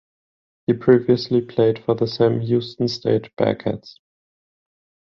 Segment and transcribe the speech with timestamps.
[0.65, 3.99] He previously played for the Sam Houston State Bearkats.